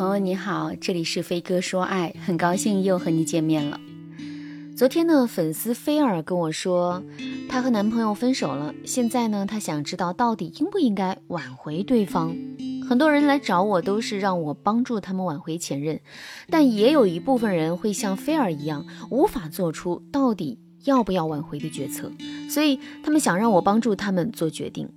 [0.00, 3.78] 朋友你好，这里是飞哥说爱，很高兴又和你见面了。
[4.74, 7.04] 昨天呢，粉丝菲儿跟我说，
[7.50, 12.34] 她和男朋友分手了，现在呢，她想知道到底应不应该挽回对方。
[12.88, 16.00] 很多人来找我都是让我帮助他们挽回前任，
[16.48, 22.10] 但也有一部分人会像菲儿一样，无法做出到底要不要挽回的决策，
[22.48, 24.88] 所以他们想让我帮助他们做决定。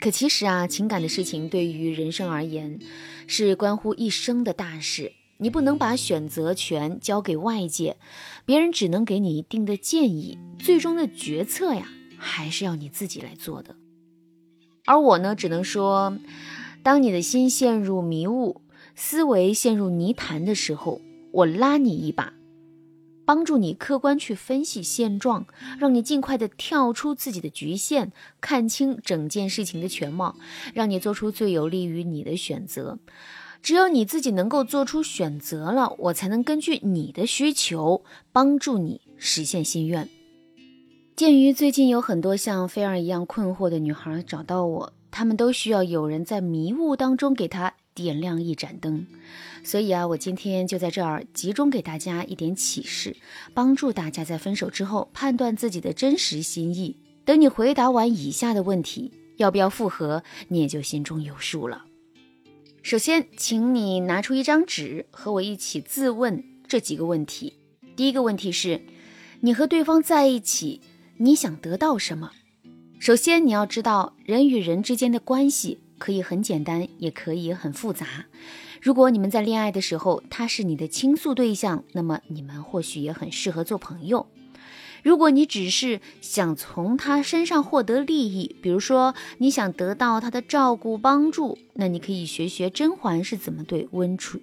[0.00, 2.78] 可其实啊，情感的事情对于人生而言，
[3.26, 5.12] 是关乎一生的大事。
[5.38, 7.96] 你不能把选择权交给外界，
[8.44, 13.76] 别人只能给你一定的建议，最终的决策呀，还是要你自己来做的。
[14.84, 16.16] 而我呢，只能说，
[16.82, 18.62] 当你的心陷入迷雾，
[18.96, 21.00] 思维陷入泥潭的时候，
[21.32, 22.34] 我拉你一把。
[23.28, 25.46] 帮助你客观去分析现状，
[25.78, 28.10] 让你尽快的跳出自己的局限，
[28.40, 30.36] 看清整件事情的全貌，
[30.72, 32.98] 让你做出最有利于你的选择。
[33.60, 40.08] 只有你自己能够做出选择了，我才能根据你的需求帮助你实现心愿。
[41.14, 49.06] 鉴于最近有很多像菲儿一样困惑的女孩找到我，她们都需要有人在迷雾当中给她点亮一盏灯。
[49.64, 53.16] 所以啊，我今天就在这儿集中给大家一点启示，
[53.54, 56.96] 帮助大家在分手之后判断自己的真实心意。
[57.24, 61.84] 等你回答完以下的问题，要不要复合，你也就心中有数了。
[62.82, 67.54] 首先，请你拿出一张纸，和我一起自问这几个问题。
[67.96, 68.80] 第一个问题是，
[69.40, 70.80] 你和对方在一起，
[71.18, 72.30] 你想得到什么？
[72.98, 78.26] 首先，你要知道，人与人之间的关系可以很简单，也可以很复杂。
[78.80, 84.26] 如果你们在恋爱的时候，他是你的倾诉对象，那么你们或许也很适合做朋友。
[85.02, 94.40] 如果你只是想从他身上获得利益，比如说你想得到他的照顾帮助，那你可以学学甄嬛是怎么对温初，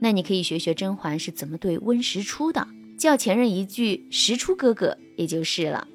[0.00, 2.66] 那你可以学学甄嬛是怎么对温实初的，
[2.98, 5.86] 叫前任一句“实初哥哥”也就是了。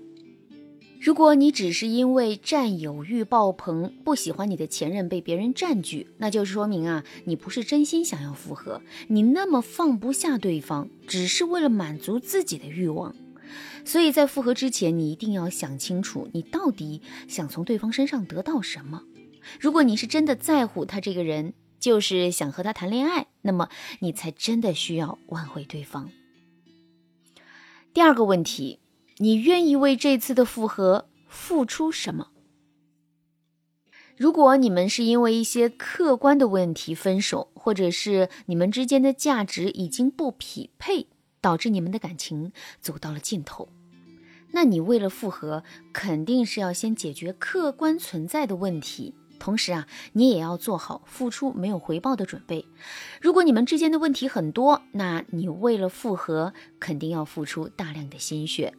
[1.00, 13.16] 如果你只是因为占有欲爆棚，不喜欢你的前任被别人占据，那就是说明啊，你不是真心想要复合，你那么放不下对方，只是为了满足自己的欲望。
[13.85, 19.03] 所以在复合之前，你一定要想清楚，你到底想从对方身上得到什么。
[19.59, 23.69] 如果你是真的在乎他这个人，就是想和他谈恋爱，那么
[24.00, 26.09] 你才真的需要挽回对方。
[27.94, 28.79] 第二个问题。
[29.19, 32.28] 你愿意为这次的复合付出什么？
[34.16, 41.07] 如果你们是因为一些客观的问题分手，或者是你们之间的价值已经不匹配，
[41.41, 43.69] 导致你们的感情走到了尽头，
[44.51, 52.63] 那你为了复合，肯定是要先解决客观存在的问题，同时啊，你也要做好付出没有回报的准备。
[53.19, 58.75] 如果你们之间的问题很多，那你为了复合，肯定要付出大量的心血。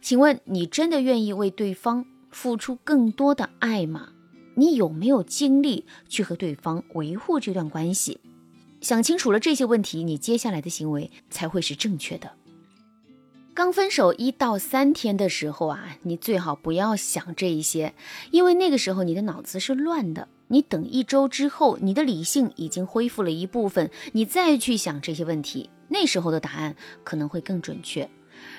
[0.00, 4.10] 请问你真的愿意为对方付出更多的爱吗？
[4.54, 8.18] 你有没有精力去和对方维护这段关系？
[8.80, 12.32] 想清楚了这些问题，你接下来的行为才会是正确的。
[13.52, 17.94] 刚分手一到三天的时候啊，你最好不要想这一些，
[18.30, 20.28] 因为那个时候你的脑子是乱的。
[20.48, 28.08] 你等一周之后，你的理性已经恢复了一部分，你再去想这些问题，那时候的答案可能会更准确。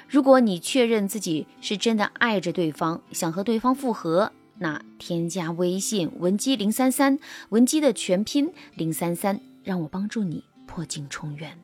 [0.07, 7.17] 如果你确认自己是真的爱着对方，想和对方复合，那添加微信文姬零三三，
[7.49, 11.57] 文姬的全拼零三三，让我帮助你破镜重圆。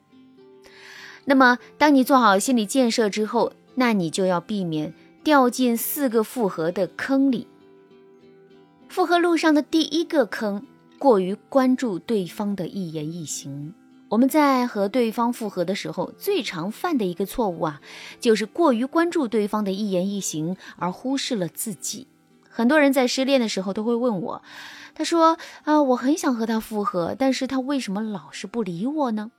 [1.25, 7.47] 那么，当你做好心理建设之后，那你就要避免掉进四个复合的坑里。
[8.87, 10.65] 复合路上的第一个坑，
[10.97, 13.73] 过于关注对方的一言一行。
[14.09, 17.81] 我们在和对方复合的时候，最常犯的一个错误啊，
[18.21, 22.07] 就是过于关注对方的一言一行，而忽视了自己。
[22.49, 24.41] 很多人在失恋的时候都会问我，
[24.95, 29.31] 他说啊，我很想和他复合，但是他为什么老是不理我呢？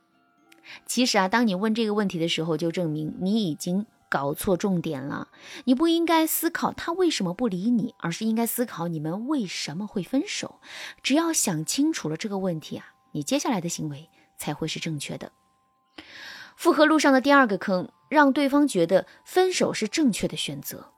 [0.85, 5.29] 其实啊，当你问这个问题的时候，就证明你已经搞错重点了。
[5.65, 10.61] 你不应该思考他为什么不理你，而是应该思考你们为什么会分手。
[11.03, 14.11] 只要想清楚了这个问题啊，你接下来的行为。
[14.39, 15.33] 才会是正确的。
[16.57, 20.93] 复合路上的第二个坑，让对方觉得分手是正确的选择。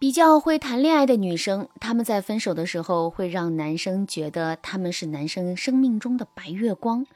[0.00, 7.06] 比较会谈恋爱的女生，她们在分手的时候会让男生觉得他们是男生生命中的白月光。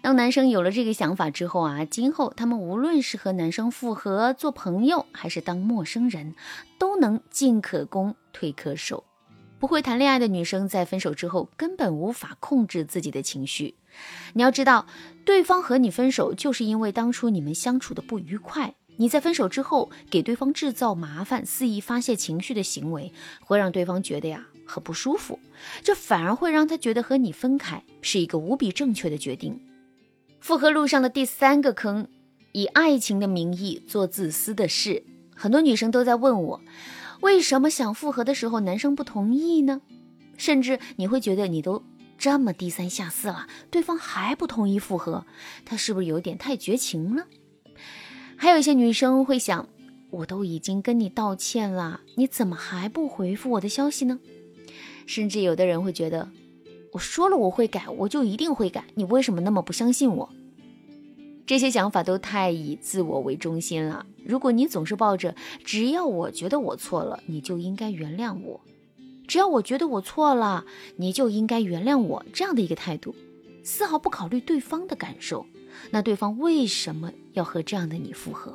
[0.00, 6.36] 当男生有了这个想法之后啊，今后他们无论是和男生复合、做朋友，还是当陌生人，
[6.78, 9.02] 都能进可攻，退可守。
[9.60, 13.74] 不会谈恋爱的女生在分手之后根本无法控制自己的情绪。
[14.32, 14.86] 你要知道，
[15.26, 18.74] 对方和你分手就是因为当初你们相处的不愉快。
[18.96, 23.12] 你在分手之后给对方制造麻烦、肆意发泄情绪的行为，
[23.44, 25.38] 会让对方觉得呀很不舒服，
[25.82, 29.60] 这反而会让他觉得和你分开是一个无比正确的决定。
[30.40, 32.08] 复合路上的第三个坑，
[32.52, 35.04] 以爱情的名义做自私的事。
[35.34, 36.60] 很多女生都在问我。
[37.20, 39.80] 为什么想复合的时候男生不同意呢？
[40.36, 41.82] 甚至你会觉得你都
[42.16, 45.24] 这么低三下四了，对方还不同意复合，
[45.64, 47.26] 他是不是有点太绝情了？
[48.36, 49.68] 还有一些女生会想，
[50.10, 54.18] 我都已经跟你道歉了，你怎么还不回复我的消息呢？
[55.06, 56.30] 甚至有的人会觉得，
[56.92, 60.30] 我说了我会改，我就一定会改，你为什么那么不相信我？
[61.50, 64.06] 这些想法都太以自我为中心了。
[64.24, 65.34] 如果你总是抱着
[65.66, 68.60] “只要我觉得我错了，你就应该原谅我；
[69.26, 70.64] 只要我觉得我错了，
[70.94, 73.16] 你就应该原谅我”这样的一个态度，
[73.64, 75.44] 丝毫不考虑对方的感受，
[75.90, 78.54] 那对方为什么要和这样的你复合？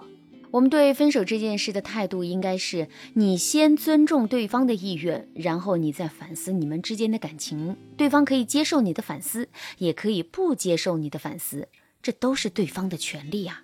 [0.52, 7.76] 我们对分手这件事的态度应该是：你先尊重对方的意愿，然后你再反思你们之间的感情。
[7.98, 9.50] 对方可以接受你的反思，
[9.80, 11.68] 也可以不接受你的反思。
[12.06, 13.64] 这都是对方的权利呀。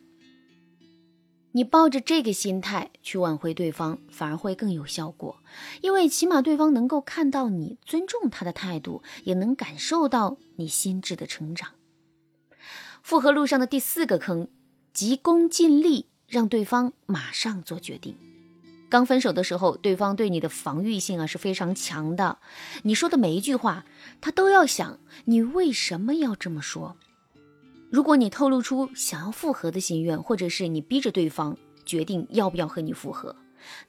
[1.51, 5.43] 你抱着这个心态去挽回对方，反而会更有效果，
[5.83, 11.73] 因为起码对方能够看到你尊重他的态度，也能感受到你心智的成长。
[13.03, 14.47] 复合路上的第四个坑，
[14.91, 18.17] 急功近利，让对方马上做决定。
[18.89, 22.39] 刚分手的时候，对方对你的防御性啊是非常强的，
[22.81, 23.85] 你说的每一句话，
[24.19, 26.97] 他都要想你为什么要这么说。
[27.91, 33.35] 如果你透露出想要复合的心愿，或者是你逼着对方决定要不要和你复合，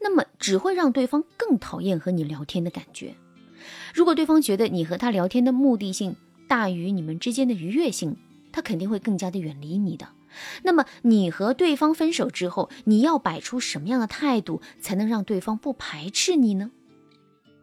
[0.00, 3.14] 那么只会让对方更讨厌和你聊天的感觉。
[3.94, 6.16] 如果对方觉得你和他聊天的目的性
[6.48, 8.16] 大于你们之间的愉悦性，
[8.50, 10.08] 他肯定会更加的远离你的。
[10.64, 16.72] 那么你和对方分手之后，你要摆出什么样的态度才能让对方不排斥你呢？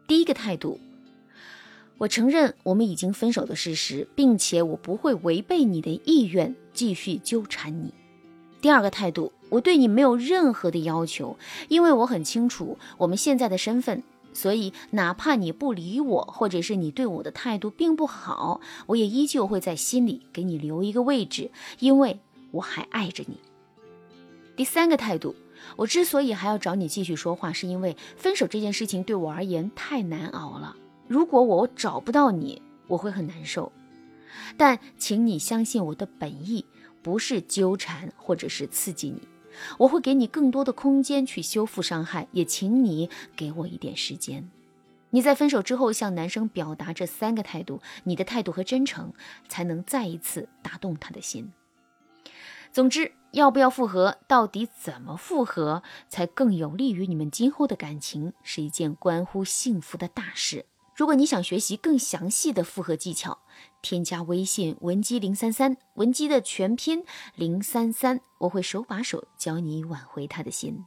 [0.08, 0.80] 第一个态度。
[2.00, 7.92] 我承认我们已经分手的事实，并且我不会违背你的意愿继续纠缠你。
[8.62, 11.36] 第二个态度，我对你没有任何的要求，
[11.68, 14.02] 因为我很清楚我们现在的身份，
[14.32, 21.50] 所以哪怕你不理我，或者是你对我的态度并不好，我也依旧会在心里给你留一个位置，
[21.80, 22.18] 因为
[22.52, 23.36] 我还爱着你。
[24.56, 25.34] 第三个态度，
[25.76, 30.74] 我之所以还要找你继续说话，是因为分手这件事情对我而言太难熬了。
[31.10, 33.72] 如果我找不到你，我会很难受。
[34.56, 36.64] 但请你相信我的本意，
[37.02, 39.26] 不是纠缠或者是刺激你。
[39.78, 44.48] 我会给你更多的空间去修复伤害，也请你给我一点时间。
[45.10, 49.12] 你在分手之后向男生表达这三个态度，你的态度和真诚
[49.48, 51.52] 才能再一次打动他的心。
[52.70, 60.66] 总之，要不要复合，到底怎么复合才更有利于你们今后的感情，是一件关乎幸福的大事。
[61.00, 63.38] 如果你想学习更详细的复合技巧，
[63.80, 70.84] 添加微信文姬零三三，文姬的全拼零三三，我会手把手教你挽回他的心。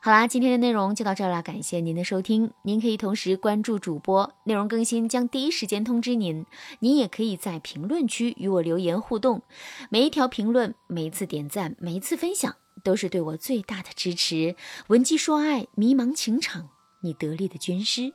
[0.00, 2.50] 好啦，今天的内容就到这儿了，感谢您的收听。
[2.62, 6.44] 您可以同时关注主播，内容更新将第一时间通知您。
[6.80, 9.42] 您也可以在评论区与我留言互动，
[9.90, 14.56] 每一条评论、每一次点赞、每一次分享，都是对我最大的支持。
[14.88, 16.70] 文姬说爱，迷茫情场，
[17.02, 18.12] 你得力的军师。